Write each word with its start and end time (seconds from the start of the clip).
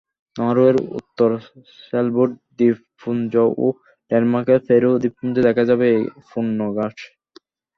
নরওয়ের 0.35 0.77
উত্তর 0.99 1.29
স্যালবার্ড 1.83 2.33
দ্বীপপুঞ্জ 2.57 3.33
ও 3.57 3.65
ডেনমার্কের 4.11 4.59
ফ্যারো 4.67 4.91
দ্বীপপুঞ্জে 5.01 5.41
দেখা 5.47 5.63
যাবে 5.69 5.85
এই 5.95 6.03
পূর্ণগ্রাস। 6.29 6.95